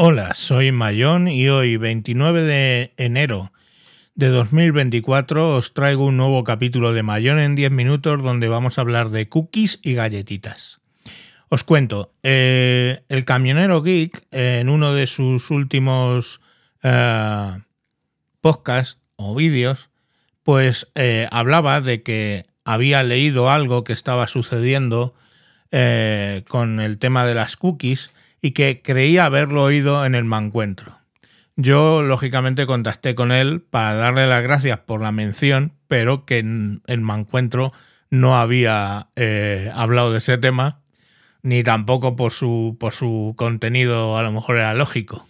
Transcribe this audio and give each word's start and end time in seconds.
Hola, 0.00 0.34
soy 0.34 0.70
Mayón 0.70 1.26
y 1.26 1.48
hoy, 1.48 1.76
29 1.76 2.42
de 2.42 2.92
enero 2.98 3.50
de 4.14 4.28
2024, 4.28 5.56
os 5.56 5.74
traigo 5.74 6.04
un 6.04 6.16
nuevo 6.16 6.44
capítulo 6.44 6.92
de 6.92 7.02
Mayón 7.02 7.40
en 7.40 7.56
10 7.56 7.72
minutos 7.72 8.22
donde 8.22 8.46
vamos 8.46 8.78
a 8.78 8.82
hablar 8.82 9.10
de 9.10 9.28
cookies 9.28 9.80
y 9.82 9.94
galletitas. 9.94 10.78
Os 11.48 11.64
cuento, 11.64 12.12
eh, 12.22 13.02
el 13.08 13.24
camionero 13.24 13.82
geek 13.82 14.24
en 14.30 14.68
uno 14.68 14.94
de 14.94 15.08
sus 15.08 15.50
últimos 15.50 16.40
eh, 16.84 17.58
podcasts 18.40 19.00
o 19.16 19.34
vídeos, 19.34 19.90
pues 20.44 20.92
eh, 20.94 21.26
hablaba 21.32 21.80
de 21.80 22.04
que 22.04 22.46
había 22.64 23.02
leído 23.02 23.50
algo 23.50 23.82
que 23.82 23.94
estaba 23.94 24.28
sucediendo 24.28 25.16
con 26.48 26.78
el 26.78 26.98
tema 26.98 27.26
de 27.26 27.34
las 27.34 27.56
cookies 27.56 28.12
y 28.40 28.52
que 28.52 28.80
creía 28.82 29.24
haberlo 29.24 29.62
oído 29.64 30.04
en 30.04 30.14
el 30.14 30.24
mancuentro. 30.24 30.98
Yo, 31.56 32.02
lógicamente, 32.02 32.66
contacté 32.66 33.14
con 33.14 33.32
él 33.32 33.60
para 33.60 33.94
darle 33.94 34.26
las 34.26 34.42
gracias 34.42 34.78
por 34.78 35.00
la 35.00 35.10
mención, 35.10 35.72
pero 35.88 36.24
que 36.24 36.38
en 36.38 36.82
el 36.86 37.00
mancuentro 37.00 37.72
no 38.10 38.38
había 38.38 39.08
eh, 39.16 39.70
hablado 39.74 40.12
de 40.12 40.18
ese 40.18 40.38
tema, 40.38 40.80
ni 41.42 41.62
tampoco 41.62 42.14
por 42.14 42.32
su, 42.32 42.76
por 42.78 42.92
su 42.92 43.34
contenido, 43.36 44.16
a 44.16 44.22
lo 44.22 44.32
mejor 44.32 44.58
era 44.58 44.74
lógico. 44.74 45.26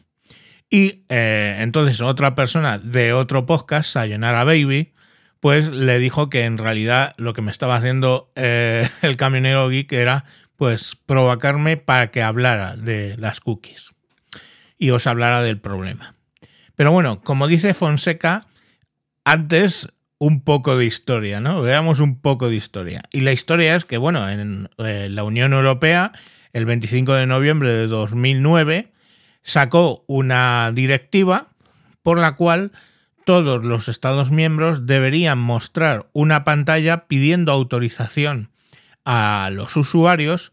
Y 0.70 1.05
eh, 1.09 1.56
entonces 1.61 2.01
otra 2.01 2.34
persona 2.34 2.79
de 2.79 3.12
otro 3.15 3.47
podcast, 3.47 3.91
Sayonara 3.91 4.45
Baby, 4.45 4.93
pues 5.41 5.69
le 5.70 5.98
dijo 5.98 6.29
que 6.29 6.45
en 6.45 6.59
realidad 6.59 7.15
lo 7.17 7.33
que 7.33 7.43
me 7.43 7.51
estaba 7.51 7.77
haciendo 7.77 8.31
eh, 8.34 8.89
el 9.03 9.17
camionero 9.17 9.69
geek 9.69 9.93
era 9.93 10.25
pues 10.59 10.97
provocarme 11.07 11.77
para 11.77 12.11
que 12.11 12.21
hablara 12.21 12.77
de 12.77 13.17
las 13.17 13.41
cookies 13.41 13.95
y 14.77 14.91
os 14.91 15.07
hablara 15.07 15.41
del 15.41 15.61
problema. 15.61 16.17
Pero 16.75 16.91
bueno, 16.91 17.20
como 17.23 17.47
dice 17.47 17.75
Fonseca, 17.75 18.45
antes 19.25 19.89
un 20.19 20.42
poco 20.42 20.77
de 20.77 20.84
historia, 20.84 21.41
¿no? 21.41 21.62
Veamos 21.62 22.01
un 22.01 22.20
poco 22.20 22.48
de 22.48 22.56
historia. 22.56 23.03
Y 23.12 23.20
la 23.20 23.31
historia 23.31 23.77
es 23.77 23.84
que, 23.84 23.98
bueno, 23.98 24.29
en 24.29 24.69
eh, 24.79 25.06
la 25.09 25.23
Unión 25.23 25.53
Europea, 25.53 26.11
el 26.53 26.67
25 26.67 27.14
de 27.14 27.27
noviembre 27.27 27.70
de 27.70 27.86
2009, 27.86 28.92
sacó 29.42 30.05
una 30.09 30.73
directiva 30.75 31.51
por 32.03 32.19
la 32.19 32.34
cual 32.34 32.73
todos 33.25 33.64
los 33.64 33.89
Estados 33.89 34.33
miembros 34.33 34.86
deberían 34.86 35.39
mostrar 35.39 36.09
una 36.14 36.42
pantalla 36.42 37.06
pidiendo 37.06 37.53
autorización 37.53 38.51
a 39.11 39.48
los 39.51 39.75
usuarios 39.75 40.53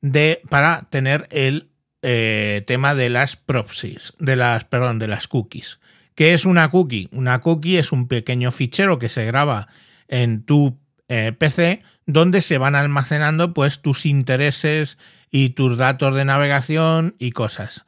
de, 0.00 0.42
para 0.50 0.88
tener 0.90 1.28
el 1.30 1.70
eh, 2.02 2.64
tema 2.66 2.96
de 2.96 3.10
las 3.10 3.36
proxies, 3.36 4.12
de 4.18 4.34
las, 4.34 4.64
perdón, 4.64 4.98
de 4.98 5.06
las 5.06 5.28
cookies. 5.28 5.78
¿Qué 6.16 6.34
es 6.34 6.44
una 6.44 6.68
cookie? 6.68 7.08
Una 7.12 7.40
cookie 7.40 7.78
es 7.78 7.92
un 7.92 8.08
pequeño 8.08 8.50
fichero 8.50 8.98
que 8.98 9.08
se 9.08 9.24
graba 9.24 9.68
en 10.08 10.42
tu 10.42 10.80
eh, 11.08 11.30
PC 11.30 11.84
donde 12.04 12.42
se 12.42 12.58
van 12.58 12.74
almacenando 12.74 13.54
pues 13.54 13.82
tus 13.82 14.04
intereses 14.04 14.98
y 15.30 15.50
tus 15.50 15.78
datos 15.78 16.12
de 16.16 16.24
navegación 16.24 17.14
y 17.20 17.30
cosas. 17.30 17.84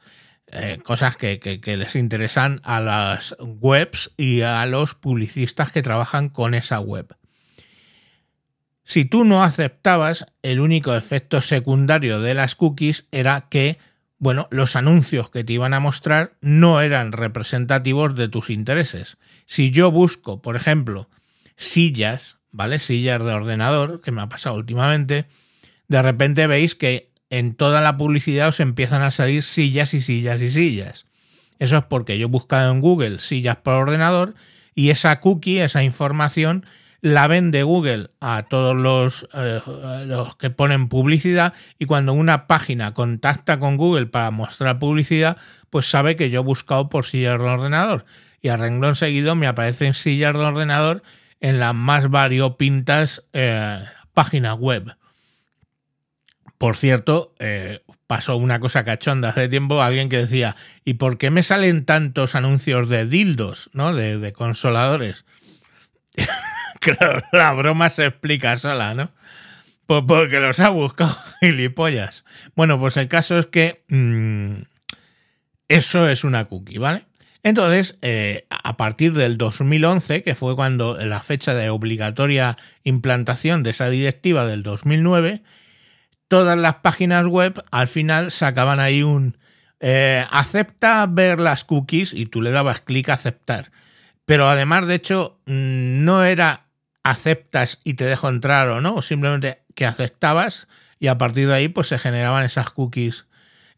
Eh, 0.47 0.79
cosas 0.81 1.17
que, 1.17 1.39
que, 1.39 1.75
les 1.75 1.97
interesan 1.97 2.61
a 2.63 2.79
las 2.79 3.35
webs 3.41 4.13
y 4.15 4.41
a 4.41 4.65
los 4.65 4.95
publicistas 4.95 5.73
que 5.73 5.81
trabajan 5.81 6.29
con 6.29 6.53
esa 6.53 6.79
web. 6.79 7.17
Si 8.85 9.03
tú 9.03 9.25
no 9.25 9.43
aceptabas, 9.43 10.27
el 10.43 10.59
único 10.59 10.95
efecto 10.95 11.41
secundario 11.41 12.21
de 12.21 12.35
las 12.35 12.55
cookies 12.55 13.07
era 13.11 13.47
que, 13.49 13.79
bueno, 14.19 14.47
los 14.51 14.75
anuncios 14.75 15.31
que 15.31 15.43
te 15.43 15.53
iban 15.53 15.73
a 15.73 15.79
mostrar 15.79 16.37
no 16.39 16.79
eran 16.79 17.11
representativos 17.11 18.15
de 18.15 18.29
tus 18.29 18.51
intereses. 18.51 19.17
Si 19.47 19.71
yo 19.71 19.91
busco, 19.91 20.43
por 20.43 20.55
ejemplo, 20.55 21.09
sillas, 21.57 22.37
¿vale? 22.51 22.77
Sillas 22.77 23.23
de 23.23 23.33
ordenador, 23.33 24.01
que 24.01 24.11
me 24.11 24.21
ha 24.21 24.29
pasado 24.29 24.55
últimamente, 24.55 25.25
de 25.87 26.01
repente 26.03 26.45
veis 26.45 26.75
que 26.75 27.09
en 27.31 27.55
toda 27.55 27.81
la 27.81 27.97
publicidad 27.97 28.49
os 28.49 28.59
empiezan 28.59 29.01
a 29.01 29.09
salir 29.09 29.41
sillas 29.41 29.95
y 29.95 30.01
sillas 30.01 30.41
y 30.43 30.51
sillas. 30.51 31.07
Eso 31.57 31.77
es 31.77 31.83
porque 31.85 32.19
yo 32.19 32.27
he 32.27 32.29
buscado 32.29 32.71
en 32.71 32.81
Google 32.81 33.19
sillas 33.19 33.55
por 33.55 33.73
ordenador 33.73 34.35
y 34.75 34.91
esa 34.91 35.19
cookie, 35.21 35.59
esa 35.59 35.83
información, 35.83 36.65
la 37.01 37.27
vende 37.27 37.63
Google 37.63 38.09
a 38.19 38.43
todos 38.43 38.75
los, 38.75 39.27
eh, 39.33 39.61
los, 40.05 40.35
que 40.37 40.49
ponen 40.49 40.89
publicidad 40.89 41.53
y 41.77 41.85
cuando 41.85 42.13
una 42.13 42.47
página 42.47 42.93
contacta 42.93 43.59
con 43.59 43.77
Google 43.77 44.07
para 44.07 44.31
mostrar 44.31 44.79
publicidad, 44.79 45.37
pues 45.69 45.89
sabe 45.89 46.15
que 46.15 46.29
yo 46.29 46.41
he 46.41 46.43
buscado 46.43 46.89
por 46.89 47.05
sillas 47.05 47.39
de 47.39 47.45
ordenador 47.45 48.05
y 48.41 48.49
a 48.49 48.57
renglón 48.57 48.95
seguido 48.95 49.35
me 49.35 49.47
aparecen 49.47 49.93
sillas 49.93 50.33
de 50.33 50.39
ordenador 50.39 51.03
en 51.41 51.59
las 51.59 51.75
más 51.75 52.09
variopintas 52.09 53.23
eh, 53.33 53.79
páginas 54.13 54.57
web. 54.57 54.95
Por 56.57 56.77
cierto, 56.77 57.35
eh, 57.39 57.83
pasó 58.07 58.37
una 58.37 58.59
cosa 58.59 58.85
cachonda 58.85 59.29
hace 59.29 59.49
tiempo, 59.49 59.81
alguien 59.81 60.09
que 60.09 60.17
decía, 60.17 60.55
¿y 60.85 60.95
por 60.95 61.17
qué 61.17 61.29
me 61.29 61.43
salen 61.43 61.85
tantos 61.85 62.33
anuncios 62.33 62.87
de 62.87 63.05
dildos, 63.05 63.69
¿no? 63.73 63.93
de 63.93 64.33
consoladores? 64.33 65.25
Claro, 66.79 67.23
la 67.31 67.53
broma 67.53 67.89
se 67.89 68.05
explica 68.05 68.57
sola, 68.57 68.93
¿no? 68.93 69.11
Pues 69.85 70.03
porque 70.07 70.39
los 70.39 70.59
ha 70.59 70.69
buscado 70.69 71.15
gilipollas. 71.39 72.25
Bueno, 72.55 72.79
pues 72.79 72.97
el 72.97 73.07
caso 73.07 73.37
es 73.37 73.47
que 73.47 73.83
mm, 73.87 74.63
eso 75.67 76.07
es 76.09 76.23
una 76.23 76.45
cookie, 76.45 76.77
¿vale? 76.77 77.05
Entonces, 77.43 77.97
eh, 78.01 78.47
a 78.49 78.75
partir 78.75 79.13
del 79.13 79.37
2011, 79.37 80.23
que 80.23 80.33
fue 80.33 80.55
cuando 80.55 80.97
la 80.97 81.21
fecha 81.21 81.53
de 81.53 81.69
obligatoria 81.69 82.57
implantación 82.83 83.61
de 83.61 83.69
esa 83.69 83.87
directiva 83.89 84.47
del 84.47 84.63
2009, 84.63 85.43
todas 86.27 86.57
las 86.57 86.77
páginas 86.77 87.27
web 87.27 87.63
al 87.69 87.87
final 87.87 88.31
sacaban 88.31 88.79
ahí 88.79 89.03
un 89.03 89.37
eh, 89.79 90.25
acepta 90.31 91.05
ver 91.07 91.39
las 91.39 91.63
cookies 91.63 92.13
y 92.13 92.25
tú 92.25 92.41
le 92.41 92.49
dabas 92.49 92.81
clic 92.81 93.09
a 93.09 93.13
aceptar. 93.13 93.71
Pero 94.25 94.49
además, 94.49 94.87
de 94.87 94.95
hecho, 94.95 95.39
mm, 95.45 96.03
no 96.03 96.23
era 96.23 96.64
aceptas 97.05 97.79
y 97.83 97.93
te 97.93 98.03
dejo 98.03 98.27
entrar 98.27 98.67
o 98.67 98.81
no, 98.81 98.95
o 98.95 99.01
simplemente 99.01 99.61
que 99.75 99.85
aceptabas 99.85 100.67
y 100.99 101.07
a 101.07 101.17
partir 101.17 101.47
de 101.47 101.53
ahí 101.53 101.67
pues 101.69 101.87
se 101.87 101.99
generaban 101.99 102.43
esas 102.43 102.71
cookies 102.71 103.27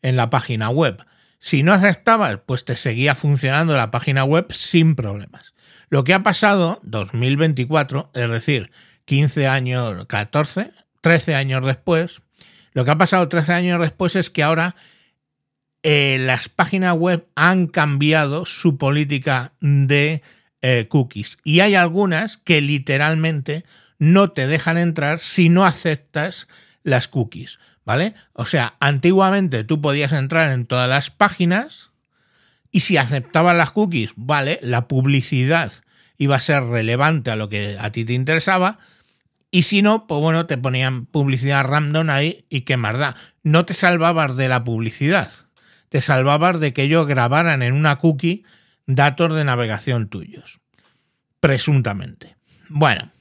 en 0.02 0.16
la 0.16 0.30
página 0.30 0.70
web. 0.70 1.06
Si 1.38 1.62
no 1.62 1.74
aceptabas, 1.74 2.40
pues 2.46 2.64
te 2.64 2.78
seguía 2.78 3.16
funcionando 3.16 3.76
la 3.76 3.92
página 3.92 4.24
web 4.24 4.48
sin 4.52 4.96
problemas. 4.96 5.54
Lo 5.90 6.06
que 6.06 6.14
ha 6.14 6.24
pasado 6.24 6.80
2024, 6.84 8.12
es 8.14 8.30
decir, 8.30 8.72
15 9.06 9.48
años, 9.48 10.06
14, 10.08 10.72
13 11.02 11.36
años 11.36 11.66
después, 11.66 12.22
lo 12.72 12.86
que 12.86 12.92
ha 12.92 12.98
pasado 12.98 13.28
13 13.28 13.54
años 13.54 13.82
después 13.82 14.16
es 14.16 14.30
que 14.30 14.44
ahora 14.44 14.76
eh, 15.84 16.18
las 16.22 16.48
páginas 16.48 16.96
web 16.96 17.28
han 17.36 17.68
cambiado 17.68 18.46
su 18.46 18.78
política 18.78 19.54
de 19.60 20.24
eh, 20.62 20.88
cookies. 20.90 21.38
Y 21.44 21.59
hay 21.59 21.75
algunas 21.75 22.38
que 22.38 22.62
literalmente 22.62 23.63
no 24.00 24.31
te 24.31 24.47
dejan 24.47 24.78
entrar 24.78 25.19
si 25.19 25.50
no 25.50 25.66
aceptas 25.66 26.47
las 26.84 27.07
cookies, 27.07 27.59
¿vale? 27.85 28.13
O 28.34 28.45
sea, 28.45 28.75
antiguamente 28.79 29.63
tú 29.63 29.81
podías 29.81 30.13
entrar 30.13 30.51
en 30.51 30.66
todas 30.66 30.90
las 30.90 31.09
páginas 31.09 31.91
y 32.72 32.81
si 32.81 32.97
aceptabas 32.97 33.56
las 33.56 33.72
cookies, 33.72 34.12
¿vale? 34.16 34.59
La 34.62 34.88
publicidad 34.88 35.73
iba 36.18 36.35
a 36.35 36.41
ser 36.41 36.63
relevante 36.63 37.31
a 37.31 37.35
lo 37.35 37.50
que 37.50 37.78
a 37.79 37.91
ti 37.91 38.06
te 38.06 38.13
interesaba. 38.13 38.79
Y 39.51 39.63
si 39.63 39.81
no, 39.81 40.07
pues 40.07 40.19
bueno, 40.22 40.45
te 40.45 40.57
ponían 40.57 41.06
publicidad 41.06 41.66
random 41.66 42.09
ahí 42.09 42.45
y 42.50 42.62
qué 42.62 42.78
más 42.78 42.97
da. 42.97 43.16
No 43.44 43.66
te 43.66 43.74
salvabas 43.74 44.35
de 44.35 44.50
la 44.50 44.63
publicidad, 44.63 45.31
te 45.89 46.01
salvabas 46.01 46.60
de 46.60 46.74
que 46.74 46.83
ellos 46.83 47.07
grabaran 47.07 47.62
en 47.62 47.74
una 47.74 47.98
cookie 47.98 48.44
datos 48.88 49.36
de 49.36 49.44
navegación 49.44 50.07
tuyos. 50.07 50.60
Presuntamente. 51.39 52.36
Bueno, 52.69 53.12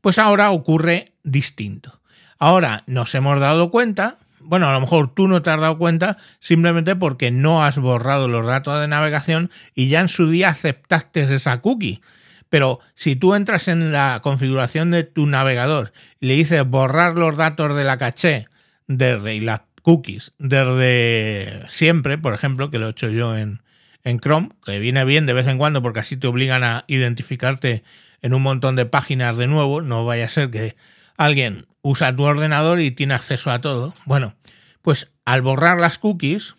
pues 0.00 0.18
ahora 0.18 0.50
ocurre 0.50 1.12
distinto. 1.22 2.00
Ahora 2.38 2.84
nos 2.86 3.14
hemos 3.14 3.40
dado 3.40 3.70
cuenta, 3.70 4.18
bueno, 4.40 4.68
a 4.68 4.72
lo 4.72 4.80
mejor 4.80 5.12
tú 5.12 5.28
no 5.28 5.42
te 5.42 5.50
has 5.50 5.60
dado 5.60 5.78
cuenta 5.78 6.16
simplemente 6.38 6.96
porque 6.96 7.30
no 7.30 7.64
has 7.64 7.78
borrado 7.78 8.28
los 8.28 8.46
datos 8.46 8.80
de 8.80 8.88
navegación 8.88 9.50
y 9.74 9.88
ya 9.88 10.00
en 10.00 10.08
su 10.08 10.30
día 10.30 10.50
aceptaste 10.50 11.22
esa 11.34 11.60
cookie. 11.60 12.00
Pero 12.48 12.80
si 12.94 13.16
tú 13.16 13.34
entras 13.34 13.68
en 13.68 13.90
la 13.90 14.20
configuración 14.22 14.92
de 14.92 15.02
tu 15.02 15.26
navegador 15.26 15.92
y 16.20 16.26
le 16.26 16.34
dices 16.34 16.64
borrar 16.64 17.16
los 17.16 17.36
datos 17.36 17.74
de 17.74 17.84
la 17.84 17.98
caché 17.98 18.46
desde 18.86 19.34
y 19.34 19.40
las 19.40 19.62
cookies 19.82 20.32
desde 20.38 21.68
siempre, 21.68 22.18
por 22.18 22.34
ejemplo, 22.34 22.70
que 22.70 22.78
lo 22.78 22.86
he 22.86 22.90
hecho 22.90 23.08
yo 23.08 23.36
en, 23.36 23.60
en 24.06 24.20
Chrome, 24.20 24.50
que 24.64 24.78
viene 24.78 25.04
bien 25.04 25.26
de 25.26 25.32
vez 25.32 25.48
en 25.48 25.58
cuando 25.58 25.82
porque 25.82 25.98
así 25.98 26.16
te 26.16 26.28
obligan 26.28 26.62
a 26.62 26.84
identificarte 26.86 27.82
en 28.22 28.34
un 28.34 28.42
montón 28.42 28.76
de 28.76 28.86
páginas 28.86 29.36
de 29.36 29.48
nuevo, 29.48 29.82
no 29.82 30.04
vaya 30.04 30.26
a 30.26 30.28
ser 30.28 30.50
que 30.50 30.76
alguien 31.16 31.66
usa 31.82 32.14
tu 32.14 32.22
ordenador 32.22 32.80
y 32.80 32.92
tiene 32.92 33.14
acceso 33.14 33.50
a 33.50 33.60
todo. 33.60 33.94
Bueno, 34.04 34.36
pues 34.80 35.12
al 35.24 35.42
borrar 35.42 35.78
las 35.78 35.98
cookies, 35.98 36.54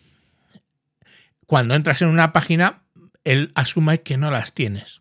cuando 1.46 1.74
entras 1.74 2.02
en 2.02 2.08
una 2.08 2.34
página, 2.34 2.82
él 3.24 3.50
asume 3.54 4.02
que 4.02 4.18
no 4.18 4.30
las 4.30 4.52
tienes. 4.52 5.00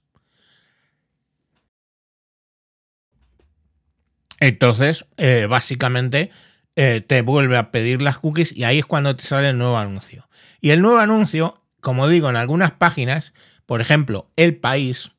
Entonces, 4.40 5.06
eh, 5.18 5.48
básicamente, 5.50 6.32
eh, 6.78 7.02
te 7.02 7.22
vuelve 7.24 7.58
a 7.58 7.72
pedir 7.72 8.02
las 8.02 8.20
cookies 8.20 8.56
y 8.56 8.64
ahí 8.64 8.80
es 8.80 8.86
cuando 8.86 9.18
te 9.18 9.26
sale 9.26 9.50
el 9.50 9.58
nuevo 9.58 9.78
anuncio. 9.78 10.30
Y 10.62 10.70
el 10.70 10.82
nuevo 10.82 11.00
anuncio, 11.00 11.67
como 11.88 12.10
digo, 12.10 12.30
en 12.30 12.36
algunas 12.36 12.74
páginas, 12.74 13.34
por 13.66 13.80
ejemplo, 13.80 14.30
El 14.36 14.58
País, 14.58 15.14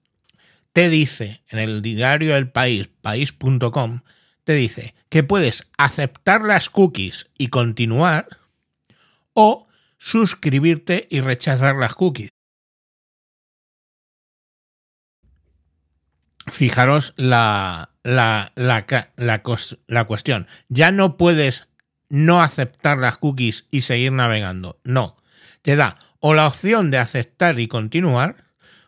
te 0.75 0.91
dice, 0.91 1.43
en 1.49 1.61
el 1.61 1.81
diario 1.81 2.37
El 2.37 2.51
País, 2.51 2.91
país.com, 3.01 4.01
te 4.45 4.53
dice 4.53 4.95
que 5.09 5.23
puedes 5.23 5.71
aceptar 5.79 6.43
las 6.43 6.69
cookies 6.69 7.31
y 7.39 7.49
continuar 7.49 8.29
o 9.33 9.67
suscribirte 9.97 11.09
y 11.11 11.23
rechazar 11.23 11.77
las 11.77 11.95
cookies. 11.95 12.29
Fijaros 16.49 17.15
la, 17.17 17.93
la, 18.03 18.53
la, 18.55 20.07
cuestión. 20.07 20.47
Ya 20.69 20.93
no 20.93 21.17
puedes 21.17 21.67
no 22.11 22.43
aceptar 22.43 22.99
las 22.99 23.17
cookies 23.17 23.65
y 23.71 23.81
seguir 23.81 24.13
navegando. 24.13 24.79
No. 24.85 25.17
Te 25.63 25.75
da 25.75 25.99
o 26.21 26.35
la 26.35 26.47
opción 26.47 26.91
de 26.91 26.99
aceptar 26.99 27.59
y 27.61 27.69
continuar, 27.69 28.37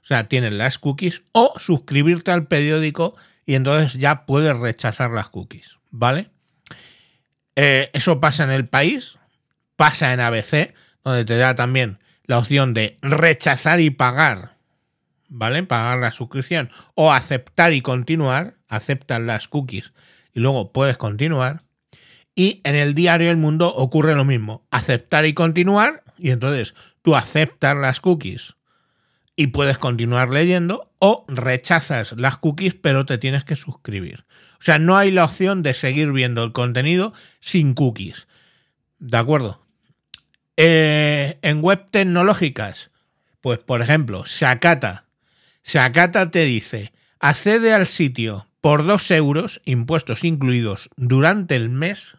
o 0.02 0.06
sea, 0.06 0.28
tienes 0.28 0.52
las 0.52 0.78
cookies, 0.78 1.22
o 1.32 1.54
suscribirte 1.58 2.30
al 2.30 2.46
periódico 2.46 3.16
y 3.46 3.54
entonces 3.54 3.94
ya 3.94 4.26
puedes 4.26 4.56
rechazar 4.58 5.10
las 5.10 5.28
cookies. 5.28 5.78
¿Vale? 5.90 6.30
Eh, 7.56 7.90
eso 7.92 8.20
pasa 8.20 8.44
en 8.44 8.50
el 8.50 8.68
país, 8.68 9.18
pasa 9.76 10.12
en 10.12 10.20
ABC, 10.20 10.74
donde 11.04 11.24
te 11.24 11.36
da 11.36 11.54
también 11.54 11.98
la 12.24 12.38
opción 12.38 12.74
de 12.74 12.98
rechazar 13.02 13.80
y 13.80 13.90
pagar 13.90 14.60
¿vale? 15.30 15.62
Pagar 15.62 15.98
la 15.98 16.12
suscripción 16.12 16.70
o 16.94 17.12
aceptar 17.12 17.72
y 17.72 17.80
continuar, 17.80 18.54
aceptan 18.68 19.26
las 19.26 19.48
cookies 19.48 19.94
y 20.34 20.40
luego 20.40 20.72
puedes 20.72 20.98
continuar. 20.98 21.62
Y 22.34 22.60
en 22.64 22.74
el 22.74 22.94
diario 22.94 23.30
El 23.30 23.36
Mundo 23.38 23.74
ocurre 23.74 24.14
lo 24.14 24.24
mismo, 24.24 24.66
aceptar 24.70 25.24
y 25.24 25.32
continuar 25.32 26.04
y 26.20 26.30
entonces 26.30 26.74
tú 27.02 27.16
aceptas 27.16 27.76
las 27.76 28.00
cookies 28.00 28.56
y 29.36 29.48
puedes 29.48 29.78
continuar 29.78 30.30
leyendo 30.30 30.92
o 30.98 31.24
rechazas 31.28 32.12
las 32.16 32.36
cookies 32.38 32.74
pero 32.74 33.06
te 33.06 33.18
tienes 33.18 33.44
que 33.44 33.56
suscribir. 33.56 34.24
O 34.54 34.62
sea, 34.62 34.78
no 34.78 34.96
hay 34.96 35.10
la 35.10 35.24
opción 35.24 35.62
de 35.62 35.74
seguir 35.74 36.12
viendo 36.12 36.44
el 36.44 36.52
contenido 36.52 37.14
sin 37.40 37.74
cookies. 37.74 38.28
¿De 38.98 39.16
acuerdo? 39.16 39.64
Eh, 40.56 41.38
en 41.42 41.62
web 41.62 41.88
tecnológicas, 41.90 42.90
pues 43.40 43.58
por 43.58 43.80
ejemplo, 43.80 44.24
Shakata 44.26 45.06
Shakata 45.64 46.30
te 46.30 46.44
dice, 46.44 46.92
accede 47.18 47.72
al 47.72 47.86
sitio 47.86 48.46
por 48.60 48.84
2 48.84 49.10
euros, 49.12 49.60
impuestos 49.64 50.24
incluidos, 50.24 50.90
durante 50.96 51.54
el 51.54 51.70
mes, 51.70 52.16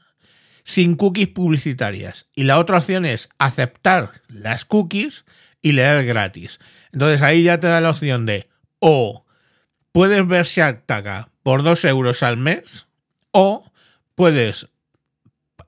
sin 0.64 0.96
cookies 0.96 1.30
publicitarias. 1.30 2.28
Y 2.36 2.44
la 2.44 2.60
otra 2.60 2.78
opción 2.78 3.06
es 3.06 3.30
aceptar 3.38 4.22
las 4.28 4.66
cookies 4.66 5.26
y 5.62 5.74
leer 5.74 6.06
gratis. 6.06 6.60
Entonces 6.92 7.22
ahí 7.22 7.44
ya 7.44 7.60
te 7.60 7.68
da 7.68 7.82
la 7.82 7.92
opción 7.92 8.26
de 8.26 8.50
o 8.80 9.26
puedes 9.92 10.28
ver 10.28 10.46
Shataka 10.46 11.30
por 11.44 11.64
2 11.64 11.86
euros 11.86 12.24
al 12.24 12.38
mes 12.38 12.88
o 13.32 13.72
puedes 14.16 14.68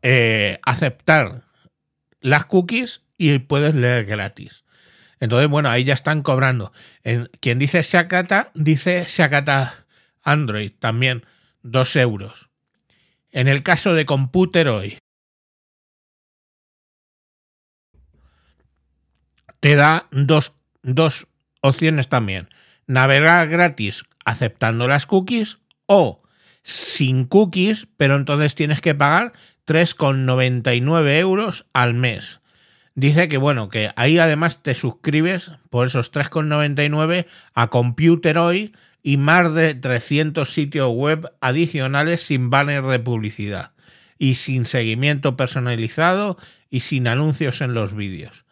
eh, 0.02 0.60
aceptar 0.66 1.44
las 2.22 2.46
cookies 2.46 3.02
y 3.18 3.40
puedes 3.40 3.76
leer 3.76 4.06
gratis. 4.06 4.64
Entonces, 5.20 5.50
bueno, 5.50 5.70
ahí 5.70 5.86
ya 5.86 5.94
están 5.94 6.22
cobrando. 6.22 6.74
En, 7.04 7.30
quien 7.40 7.58
dice 7.58 7.82
Shakata, 7.82 8.52
dice 8.56 9.06
Shakata 9.08 9.86
Android 10.22 10.72
también, 10.78 11.26
2 11.62 11.96
euros. 11.96 12.50
En 13.34 13.48
el 13.48 13.64
caso 13.64 13.96
de 13.96 14.06
Computer 14.06 14.68
hoy, 14.68 15.00
te 19.60 19.76
da 19.76 20.08
dos, 20.12 20.54
dos 20.84 21.28
opciones 21.62 22.10
también. 22.10 22.50
Navegar 22.86 23.50
gratis 23.50 24.04
aceptando 24.24 24.88
las 24.88 25.08
cookies 25.08 25.58
o 25.88 26.22
sin 26.62 27.26
cookies, 27.26 27.88
pero 27.98 28.18
entonces 28.18 28.54
tienes 28.54 28.82
que 28.82 28.94
pagar 28.94 29.34
3,99 29.66 31.18
euros 31.18 31.66
al 31.74 31.96
mes. 31.96 32.40
Dice 32.94 33.28
que 33.30 33.38
bueno, 33.38 33.70
que 33.70 33.90
ahí 33.96 34.20
además 34.20 34.62
te 34.62 34.76
suscribes 34.76 35.54
por 35.72 35.88
esos 35.88 36.12
3,99 36.12 37.26
a 37.56 37.68
Computer 37.72 38.38
Hoy 38.38 38.76
y 39.04 39.18
más 39.18 39.54
de 39.54 39.76
300 39.76 40.52
sitios 40.52 40.90
web 40.90 41.32
adicionales 41.42 42.22
sin 42.24 42.50
banner 42.50 42.84
de 42.84 43.00
publicidad 43.00 43.74
y 44.18 44.36
sin 44.36 44.66
seguimiento 44.66 45.36
personalizado 45.36 46.38
y 46.70 46.80
sin 46.80 47.08
anuncios 47.08 47.60
en 47.62 47.74
los 47.74 47.94
vídeos. 47.94 48.46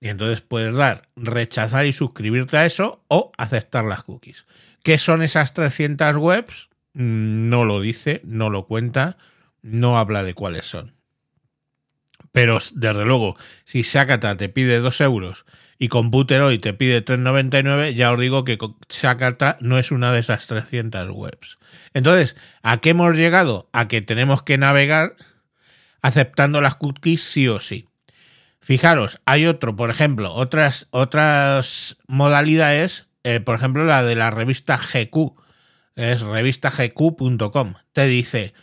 Y 0.00 0.08
entonces 0.08 0.40
puedes 0.40 0.74
dar 0.74 1.08
rechazar 1.14 1.84
y 1.84 1.92
suscribirte 1.92 2.56
a 2.56 2.64
eso 2.64 3.04
o 3.08 3.30
aceptar 3.36 3.84
las 3.84 4.02
cookies. 4.02 4.46
¿Qué 4.82 4.96
son 4.96 5.22
esas 5.22 5.52
300 5.52 6.16
webs? 6.16 6.70
Mm, 6.94 7.50
no 7.50 7.64
lo 7.66 7.82
dice, 7.82 8.22
no 8.24 8.48
lo 8.48 8.66
cuenta, 8.66 9.18
no 9.60 9.98
habla 9.98 10.22
de 10.24 10.32
cuáles 10.32 10.64
son. 10.64 10.94
Pero 12.32 12.58
desde 12.72 13.04
luego, 13.04 13.36
si 13.64 13.82
Shakata 13.82 14.36
te 14.36 14.48
pide 14.48 14.80
2 14.80 15.00
euros 15.00 15.46
y 15.78 15.88
Computer 15.88 16.42
hoy 16.42 16.58
te 16.58 16.74
pide 16.74 17.04
3,99, 17.04 17.94
ya 17.94 18.12
os 18.12 18.20
digo 18.20 18.44
que 18.44 18.58
Shakata 18.88 19.56
no 19.60 19.78
es 19.78 19.90
una 19.90 20.12
de 20.12 20.20
esas 20.20 20.46
300 20.46 21.10
webs. 21.10 21.58
Entonces, 21.94 22.36
¿a 22.62 22.78
qué 22.78 22.90
hemos 22.90 23.16
llegado? 23.16 23.68
A 23.72 23.88
que 23.88 24.02
tenemos 24.02 24.42
que 24.42 24.58
navegar 24.58 25.16
aceptando 26.02 26.60
las 26.60 26.76
cookies 26.76 27.22
sí 27.22 27.48
o 27.48 27.60
sí. 27.60 27.88
Fijaros, 28.60 29.20
hay 29.24 29.46
otro, 29.46 29.74
por 29.74 29.90
ejemplo, 29.90 30.34
otras, 30.34 30.86
otras 30.90 31.96
modalidades, 32.06 33.08
eh, 33.24 33.40
por 33.40 33.56
ejemplo, 33.56 33.84
la 33.84 34.02
de 34.02 34.16
la 34.16 34.30
revista 34.30 34.78
GQ, 34.78 35.34
es 35.96 36.20
revistagq.com. 36.20 37.74
Te 37.92 38.06
dice, 38.06 38.54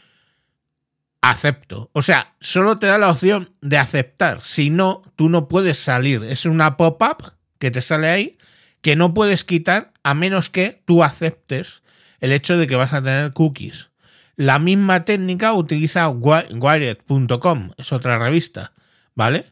acepto. 1.30 1.90
O 1.94 2.02
sea, 2.02 2.36
solo 2.40 2.78
te 2.78 2.88
da 2.88 2.98
la 2.98 3.12
opción 3.12 3.50
de 3.62 3.78
aceptar. 3.78 4.40
Si 4.44 4.70
no, 4.70 5.02
tú 5.16 5.30
no 5.30 5.48
puedes 5.48 5.78
salir. 5.78 6.24
Es 6.24 6.46
una 6.46 6.78
pop-up 6.78 7.34
que 7.60 7.72
te 7.72 7.81
sale 7.81 8.10
ahí 8.10 8.38
que 8.81 8.96
no 8.96 9.14
puedes 9.14 9.44
quitar 9.44 9.92
a 10.04 10.14
menos 10.14 10.50
que 10.50 10.81
tú 10.86 11.04
aceptes 11.04 11.84
el 12.19 12.31
hecho 12.31 12.57
de 12.57 12.68
que 12.68 12.76
vas 12.76 12.94
a 12.94 13.02
tener 13.02 13.34
cookies. 13.34 13.90
La 14.36 14.60
misma 14.60 15.04
técnica 15.04 15.54
utiliza 15.54 16.10
Wired.com, 16.10 17.72
es 17.78 17.92
otra 17.92 18.19
revista, 18.19 18.74
¿vale? 19.16 19.46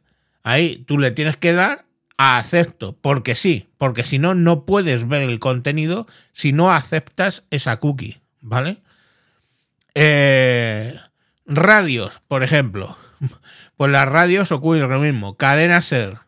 Ahí 0.44 0.78
tú 0.88 1.00
le 1.00 1.12
tienes 1.12 1.38
que 1.38 1.54
dar 1.54 1.86
a 2.18 2.38
acepto, 2.38 2.96
porque 3.02 3.36
sí, 3.36 3.68
porque 3.78 4.04
si 4.04 4.20
no, 4.20 4.36
no 4.36 4.66
puedes 4.66 5.08
ver 5.08 5.24
el 5.24 5.40
contenido 5.40 6.08
si 6.32 6.54
no 6.54 6.72
aceptas 6.72 7.44
esa 7.50 7.78
cookie, 7.78 8.22
¿vale? 8.42 8.78
Eh, 9.96 10.96
Radios, 11.46 12.22
por 12.28 12.44
ejemplo. 12.44 12.98
Pues 13.78 13.92
las 13.92 14.08
radios 14.08 14.54
ocurre 14.54 14.88
lo 14.88 15.00
mismo. 15.02 15.36
Cadena 15.36 15.82
Ser. 15.82 16.20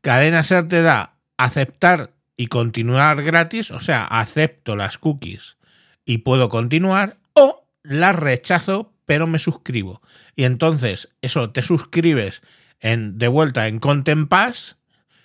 Cadena 0.00 0.42
Ser 0.42 0.68
te 0.68 0.80
da 0.80 1.16
aceptar 1.36 2.12
y 2.34 2.46
continuar 2.46 3.22
gratis, 3.22 3.70
o 3.70 3.80
sea, 3.80 4.06
acepto 4.06 4.74
las 4.74 4.96
cookies 4.96 5.58
y 6.06 6.18
puedo 6.18 6.48
continuar, 6.48 7.18
o 7.34 7.68
las 7.82 8.16
rechazo 8.16 8.94
pero 9.04 9.26
me 9.26 9.38
suscribo. 9.38 10.00
Y 10.36 10.44
entonces 10.44 11.08
eso 11.20 11.50
te 11.50 11.62
suscribes 11.62 12.42
en, 12.78 13.18
de 13.18 13.26
vuelta 13.26 13.66
en 13.66 13.80
Content 13.80 14.28
Pass, 14.28 14.76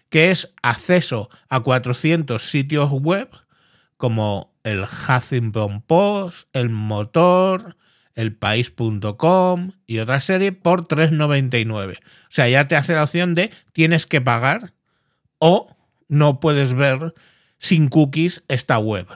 que 0.09 0.31
es 0.31 0.53
acceso 0.63 1.29
a 1.49 1.59
400 1.59 2.49
sitios 2.49 2.89
web 2.89 3.29
como 3.97 4.55
el 4.63 4.81
Huffington 4.81 5.81
Post, 5.83 6.49
el 6.53 6.71
Motor, 6.71 7.77
elpaís.com 8.15 9.71
y 9.85 9.99
otra 9.99 10.19
serie 10.19 10.51
por 10.51 10.87
3,99. 10.87 11.97
O 11.97 12.01
sea, 12.29 12.47
ya 12.49 12.67
te 12.67 12.75
hace 12.75 12.95
la 12.95 13.03
opción 13.03 13.35
de 13.35 13.51
tienes 13.73 14.05
que 14.05 14.21
pagar 14.21 14.73
o 15.39 15.75
no 16.07 16.39
puedes 16.39 16.73
ver 16.73 17.13
sin 17.57 17.89
cookies 17.89 18.43
esta 18.47 18.79
web. 18.79 19.07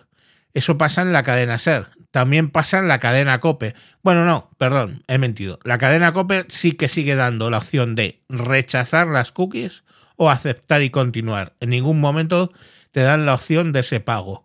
Eso 0.54 0.78
pasa 0.78 1.02
en 1.02 1.14
la 1.14 1.24
cadena 1.24 1.58
SER. 1.58 1.88
También 2.12 2.50
pasa 2.50 2.80
en 2.80 2.88
la 2.88 3.00
cadena 3.00 3.40
COPE. 3.40 3.76
Bueno, 4.02 4.26
no, 4.26 4.50
perdón, 4.58 5.04
he 5.08 5.20
mentido. 5.20 5.60
La 5.64 5.78
cadena 5.78 6.12
COPE 6.12 6.46
sí 6.50 6.72
que 6.72 6.88
sigue 6.88 7.16
dando 7.16 7.52
la 7.52 7.60
opción 7.60 7.94
de 7.96 8.24
rechazar 8.30 9.08
las 9.08 9.32
cookies 9.32 9.84
o 10.16 10.30
aceptar 10.30 10.82
y 10.82 10.90
continuar. 10.90 11.56
En 11.60 11.70
ningún 11.70 12.00
momento 12.00 12.52
te 12.92 13.02
dan 13.02 13.26
la 13.26 13.36
opción 13.36 13.72
de 13.72 13.82
ese 13.82 14.00
pago. 14.00 14.44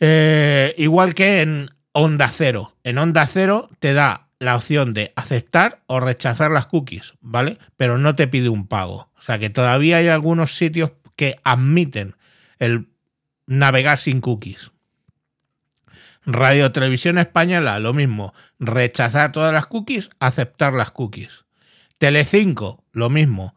Eh, 0.00 0.74
igual 0.76 1.14
que 1.14 1.42
en 1.42 1.70
Onda 1.98 2.30
Cero. 2.30 2.76
En 2.84 2.96
Onda 2.96 3.26
Cero 3.26 3.70
te 3.80 3.92
da 3.92 4.28
la 4.38 4.54
opción 4.54 4.94
de 4.94 5.12
aceptar 5.16 5.82
o 5.88 5.98
rechazar 5.98 6.52
las 6.52 6.66
cookies, 6.66 7.14
¿vale? 7.20 7.58
Pero 7.76 7.98
no 7.98 8.14
te 8.14 8.28
pide 8.28 8.48
un 8.48 8.68
pago. 8.68 9.10
O 9.16 9.20
sea 9.20 9.40
que 9.40 9.50
todavía 9.50 9.96
hay 9.96 10.06
algunos 10.06 10.56
sitios 10.56 10.92
que 11.16 11.40
admiten 11.42 12.14
el 12.60 12.88
navegar 13.46 13.98
sin 13.98 14.20
cookies. 14.20 14.70
Radio 16.24 16.70
Televisión 16.70 17.18
Española, 17.18 17.80
lo 17.80 17.92
mismo. 17.94 18.32
Rechazar 18.60 19.32
todas 19.32 19.52
las 19.52 19.66
cookies, 19.66 20.10
aceptar 20.20 20.74
las 20.74 20.92
cookies. 20.92 21.46
Telecinco, 21.98 22.84
lo 22.92 23.10
mismo. 23.10 23.56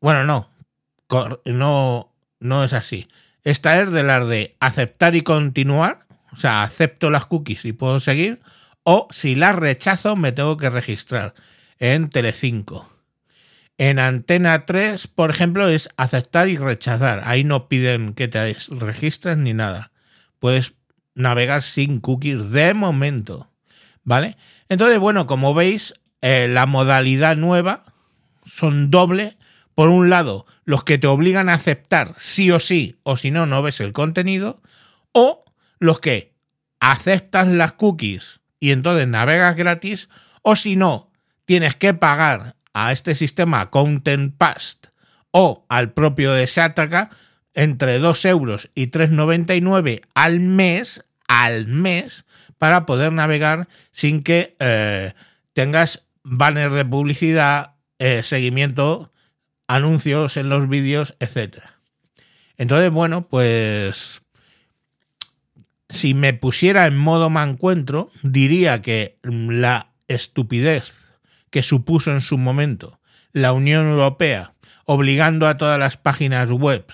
Bueno, 0.00 0.24
no. 0.24 0.48
No, 1.44 2.14
no 2.40 2.64
es 2.64 2.72
así. 2.72 3.08
Esta 3.44 3.78
es 3.82 3.92
de 3.92 4.04
las 4.04 4.26
de 4.26 4.56
aceptar 4.58 5.14
y 5.16 5.20
continuar. 5.20 6.07
O 6.32 6.36
sea, 6.36 6.62
acepto 6.62 7.10
las 7.10 7.26
cookies 7.26 7.64
y 7.64 7.72
puedo 7.72 8.00
seguir 8.00 8.40
o 8.90 9.06
si 9.10 9.34
las 9.34 9.54
rechazo 9.54 10.16
me 10.16 10.32
tengo 10.32 10.56
que 10.56 10.70
registrar 10.70 11.34
en 11.78 12.08
Telecinco. 12.08 12.90
En 13.76 13.98
Antena 13.98 14.64
3, 14.64 15.08
por 15.08 15.28
ejemplo, 15.28 15.68
es 15.68 15.90
aceptar 15.98 16.48
y 16.48 16.56
rechazar. 16.56 17.20
Ahí 17.24 17.44
no 17.44 17.68
piden 17.68 18.14
que 18.14 18.28
te 18.28 18.56
registres 18.70 19.36
ni 19.36 19.52
nada. 19.52 19.92
Puedes 20.38 20.72
navegar 21.14 21.60
sin 21.62 22.00
cookies 22.00 22.50
de 22.50 22.72
momento. 22.72 23.50
¿Vale? 24.04 24.38
Entonces, 24.70 24.98
bueno, 24.98 25.26
como 25.26 25.52
veis, 25.52 25.92
eh, 26.22 26.48
la 26.48 26.64
modalidad 26.64 27.36
nueva 27.36 27.84
son 28.46 28.90
doble. 28.90 29.36
Por 29.74 29.90
un 29.90 30.08
lado, 30.08 30.46
los 30.64 30.82
que 30.82 30.96
te 30.96 31.08
obligan 31.08 31.50
a 31.50 31.54
aceptar 31.54 32.14
sí 32.16 32.50
o 32.50 32.58
sí, 32.58 32.96
o 33.02 33.18
si 33.18 33.30
no, 33.30 33.44
no 33.44 33.60
ves 33.60 33.80
el 33.80 33.92
contenido. 33.92 34.62
O 35.12 35.44
los 35.78 36.00
que 36.00 36.34
aceptan 36.80 37.58
las 37.58 37.72
cookies 37.72 38.40
y 38.60 38.72
entonces 38.72 39.08
navegas 39.08 39.56
gratis, 39.56 40.08
o 40.42 40.56
si 40.56 40.76
no, 40.76 41.10
tienes 41.44 41.74
que 41.74 41.94
pagar 41.94 42.56
a 42.72 42.92
este 42.92 43.14
sistema 43.14 43.70
Content 43.70 44.36
Past 44.36 44.86
o 45.30 45.66
al 45.68 45.92
propio 45.92 46.32
de 46.32 46.46
Shataka 46.46 47.10
entre 47.54 47.98
2 47.98 48.24
euros 48.26 48.70
y 48.74 48.88
3,99 48.88 50.02
al 50.14 50.40
mes, 50.40 51.04
al 51.26 51.66
mes, 51.66 52.24
para 52.58 52.86
poder 52.86 53.12
navegar 53.12 53.68
sin 53.90 54.22
que 54.22 54.56
eh, 54.58 55.12
tengas 55.52 56.04
banner 56.22 56.72
de 56.72 56.84
publicidad, 56.84 57.74
eh, 57.98 58.22
seguimiento, 58.22 59.12
anuncios 59.66 60.36
en 60.36 60.48
los 60.48 60.68
vídeos, 60.68 61.14
etc. 61.20 61.58
Entonces, 62.56 62.90
bueno, 62.90 63.22
pues 63.22 64.22
si 65.88 66.14
me 66.14 66.34
pusiera 66.34 66.86
en 66.86 66.96
modo 66.96 67.30
mancuentro, 67.30 68.10
diría 68.22 68.82
que 68.82 69.18
la 69.22 69.92
estupidez 70.06 71.14
que 71.50 71.62
supuso 71.62 72.10
en 72.10 72.20
su 72.20 72.38
momento 72.38 73.00
la 73.32 73.52
Unión 73.52 73.86
Europea, 73.86 74.54
obligando 74.84 75.46
a 75.46 75.56
todas 75.56 75.78
las 75.78 75.96
páginas 75.96 76.50
web 76.50 76.84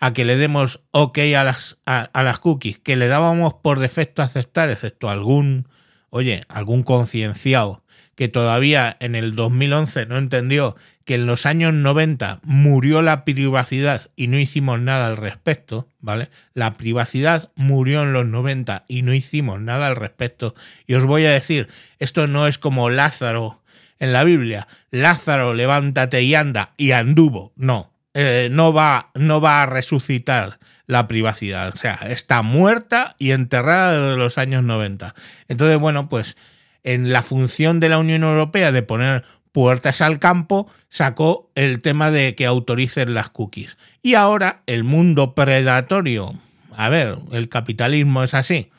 a 0.00 0.12
que 0.12 0.24
le 0.24 0.36
demos 0.36 0.80
OK 0.90 1.18
a 1.18 1.44
las, 1.44 1.78
a, 1.86 2.10
las 2.22 2.38
cookies, 2.38 2.78
que 2.78 2.96
le 2.96 3.08
dábamos 3.08 3.54
por 3.54 3.78
defecto 3.78 4.22
a 4.22 4.26
aceptar, 4.26 4.70
excepto 4.70 5.08
algún, 5.08 5.68
oye, 6.10 6.42
algún 6.48 6.82
concienciado 6.82 7.83
que 8.16 8.28
todavía 8.28 8.96
en 9.00 9.14
el 9.14 9.34
2011 9.34 10.06
no 10.06 10.18
entendió 10.18 10.76
que 11.04 11.16
en 11.16 11.26
los 11.26 11.46
años 11.46 11.74
90 11.74 12.40
murió 12.42 13.02
la 13.02 13.24
privacidad 13.24 14.10
y 14.16 14.28
no 14.28 14.38
hicimos 14.38 14.80
nada 14.80 15.06
al 15.06 15.16
respecto, 15.16 15.88
¿vale? 16.00 16.30
La 16.54 16.76
privacidad 16.76 17.50
murió 17.54 18.02
en 18.02 18.12
los 18.12 18.26
90 18.26 18.84
y 18.88 19.02
no 19.02 19.12
hicimos 19.12 19.60
nada 19.60 19.88
al 19.88 19.96
respecto. 19.96 20.54
Y 20.86 20.94
os 20.94 21.04
voy 21.04 21.26
a 21.26 21.30
decir, 21.30 21.68
esto 21.98 22.26
no 22.26 22.46
es 22.46 22.58
como 22.58 22.88
Lázaro 22.88 23.62
en 23.98 24.12
la 24.12 24.24
Biblia. 24.24 24.66
Lázaro, 24.90 25.52
levántate 25.52 26.22
y 26.22 26.34
anda 26.34 26.72
y 26.76 26.92
anduvo. 26.92 27.52
No, 27.56 27.92
eh, 28.14 28.48
no, 28.50 28.72
va, 28.72 29.10
no 29.14 29.40
va 29.40 29.62
a 29.62 29.66
resucitar 29.66 30.58
la 30.86 31.06
privacidad. 31.06 31.72
O 31.74 31.76
sea, 31.76 31.94
está 32.08 32.42
muerta 32.42 33.14
y 33.18 33.32
enterrada 33.32 33.92
desde 33.92 34.16
los 34.16 34.38
años 34.38 34.62
90. 34.64 35.14
Entonces, 35.48 35.78
bueno, 35.78 36.08
pues 36.08 36.36
en 36.84 37.12
la 37.12 37.22
función 37.22 37.80
de 37.80 37.88
la 37.88 37.98
Unión 37.98 38.22
Europea 38.22 38.70
de 38.70 38.82
poner 38.82 39.24
puertas 39.52 40.00
al 40.00 40.18
campo, 40.18 40.68
sacó 40.88 41.50
el 41.54 41.80
tema 41.80 42.10
de 42.10 42.34
que 42.34 42.46
autoricen 42.46 43.14
las 43.14 43.30
cookies. 43.30 43.78
Y 44.02 44.14
ahora 44.14 44.62
el 44.66 44.84
mundo 44.84 45.34
predatorio, 45.34 46.34
a 46.76 46.88
ver, 46.88 47.18
el 47.32 47.48
capitalismo 47.48 48.22
es 48.22 48.34
así, 48.34 48.70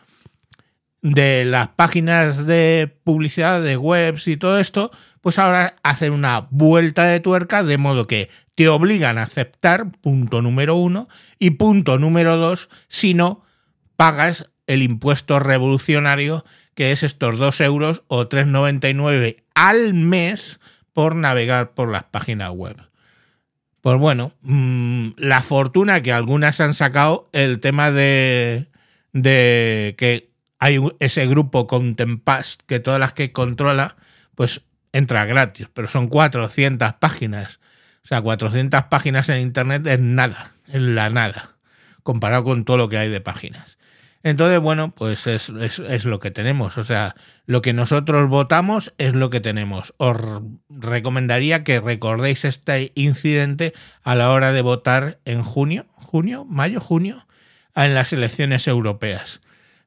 de 1.01 1.45
las 1.45 1.69
páginas 1.69 2.45
de 2.45 2.93
publicidad, 3.03 3.61
de 3.61 3.77
webs 3.77 4.27
y 4.27 4.37
todo 4.37 4.59
esto, 4.59 4.91
pues 5.21 5.39
ahora 5.39 5.75
hacen 5.83 6.13
una 6.13 6.47
vuelta 6.49 7.05
de 7.05 7.19
tuerca 7.19 7.63
de 7.63 7.77
modo 7.77 8.07
que 8.07 8.29
te 8.55 8.67
obligan 8.69 9.17
a 9.17 9.23
aceptar, 9.23 9.91
punto 10.01 10.41
número 10.41 10.75
uno, 10.75 11.07
y 11.39 11.51
punto 11.51 11.99
número 11.99 12.37
dos, 12.37 12.69
si 12.87 13.13
no, 13.13 13.43
pagas 13.95 14.49
el 14.67 14.81
impuesto 14.81 15.39
revolucionario 15.39 16.43
que 16.75 16.91
es 16.91 17.03
estos 17.03 17.39
2 17.39 17.61
euros 17.61 18.03
o 18.07 18.29
3,99 18.29 19.43
al 19.55 19.93
mes 19.93 20.59
por 20.93 21.15
navegar 21.15 21.71
por 21.71 21.89
las 21.89 22.03
páginas 22.03 22.51
web. 22.51 22.77
Pues 23.81 23.97
bueno, 23.97 24.33
mm, 24.41 25.09
la 25.17 25.41
fortuna 25.41 26.01
que 26.01 26.11
algunas 26.11 26.59
han 26.59 26.73
sacado 26.73 27.29
el 27.33 27.59
tema 27.59 27.91
de, 27.91 28.67
de 29.13 29.95
que 29.97 30.31
hay 30.59 30.79
ese 30.99 31.27
grupo 31.27 31.67
Contempast 31.67 32.61
que 32.65 32.79
todas 32.79 32.99
las 32.99 33.13
que 33.13 33.31
controla, 33.31 33.95
pues 34.33 34.61
entra 34.91 35.25
gratis, 35.25 35.67
pero 35.73 35.87
son 35.87 36.07
400 36.07 36.93
páginas. 36.93 37.59
O 38.03 38.07
sea, 38.07 38.21
400 38.21 38.83
páginas 38.83 39.29
en 39.29 39.41
Internet 39.41 39.85
es 39.87 39.99
nada, 39.99 40.53
es 40.67 40.81
la 40.81 41.09
nada, 41.09 41.55
comparado 42.03 42.43
con 42.43 42.65
todo 42.65 42.77
lo 42.77 42.89
que 42.89 42.97
hay 42.97 43.09
de 43.09 43.21
páginas. 43.21 43.74
Entonces, 44.25 44.59
bueno, 44.59 44.89
pues 44.89 45.27
es, 45.27 45.49
lo 46.05 46.19
que 46.19 46.31
tenemos. 46.31 46.79
O 46.79 46.83
sea, 46.83 47.13
lo 47.45 47.61
que 47.61 47.73
nosotros 47.73 48.27
votamos 48.27 48.91
es 48.97 49.13
lo 49.13 49.29
que 49.29 49.39
tenemos. 49.39 49.93
Os 49.97 50.17
recomendaría 50.67 51.63
que 51.63 51.79
recordéis 51.79 52.43
este 52.43 52.91
incidente 52.95 53.75
a 54.01 54.15
la 54.15 54.31
hora 54.31 54.51
de 54.51 54.63
votar 54.63 55.19
en 55.25 55.43
junio, 55.43 55.85
junio, 55.91 56.43
mayo, 56.43 56.79
junio, 56.79 57.27
en 57.75 57.93
las 57.93 58.13
elecciones 58.13 58.67
europeas. 58.67 59.41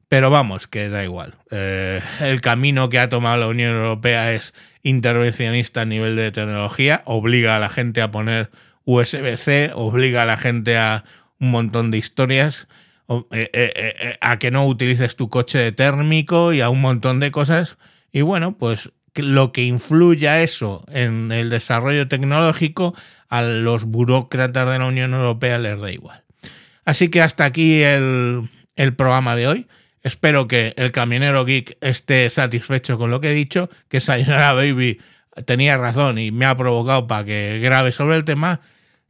Pero 0.07 0.29
vamos, 0.29 0.67
que 0.67 0.87
da 0.87 1.03
igual. 1.03 1.35
Eh, 1.51 1.99
el 2.21 2.39
camino 2.39 2.87
que 2.87 2.99
ha 2.99 3.09
tomado 3.09 3.35
la 3.41 3.47
Unión 3.47 3.75
Europea 3.75 4.31
es 4.31 4.53
intervencionista 4.83 5.81
a 5.81 5.85
nivel 5.85 6.15
de 6.15 6.31
tecnología, 6.31 7.01
obliga 7.03 7.57
a 7.57 7.59
la 7.59 7.67
gente 7.67 8.01
a 8.01 8.09
poner 8.09 8.51
USB-C, 8.85 9.71
obliga 9.75 10.21
a 10.21 10.25
la 10.25 10.37
gente 10.37 10.77
a 10.77 11.03
un 11.41 11.51
montón 11.51 11.91
de 11.91 11.97
historias 11.97 12.69
eh, 13.09 13.49
eh, 13.53 13.71
eh, 13.75 14.17
a 14.21 14.37
que 14.37 14.51
no 14.51 14.67
utilices 14.67 15.15
tu 15.15 15.29
coche 15.29 15.71
térmico 15.71 16.53
y 16.53 16.61
a 16.61 16.69
un 16.69 16.79
montón 16.79 17.19
de 17.19 17.31
cosas. 17.31 17.77
Y 18.11 18.21
bueno, 18.21 18.55
pues 18.57 18.91
lo 19.15 19.51
que 19.51 19.63
influya 19.63 20.41
eso 20.41 20.85
en 20.91 21.31
el 21.31 21.49
desarrollo 21.49 22.07
tecnológico 22.07 22.93
a 23.27 23.41
los 23.41 23.85
burócratas 23.85 24.69
de 24.69 24.77
la 24.77 24.85
Unión 24.85 25.13
Europea 25.13 25.57
les 25.57 25.81
da 25.81 25.91
igual. 25.91 26.23
Así 26.85 27.09
que 27.09 27.21
hasta 27.21 27.45
aquí 27.45 27.81
el, 27.81 28.49
el 28.75 28.95
programa 28.95 29.35
de 29.35 29.47
hoy. 29.47 29.67
Espero 30.03 30.47
que 30.47 30.73
el 30.77 30.91
camionero 30.91 31.43
geek 31.45 31.77
esté 31.81 32.29
satisfecho 32.29 32.97
con 32.97 33.11
lo 33.11 33.19
que 33.19 33.31
he 33.31 33.33
dicho, 33.33 33.69
que 33.89 33.99
Sayonara 33.99 34.53
Baby 34.53 34.99
tenía 35.45 35.77
razón 35.77 36.19
y 36.19 36.31
me 36.31 36.45
ha 36.45 36.55
provocado 36.55 37.07
para 37.07 37.25
que 37.25 37.59
grabe 37.59 37.91
sobre 37.91 38.15
el 38.15 38.23
tema. 38.23 38.61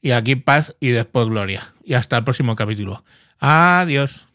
Y 0.02 0.12
aquí 0.12 0.38
paz 0.38 0.76
y 0.80 0.90
después 0.90 1.28
gloria. 1.28 1.74
Y 1.84 1.96
hasta 1.96 2.18
el 2.18 2.24
próximo 2.24 2.56
capítulo. 2.56 3.04
Adiós. 3.40 4.29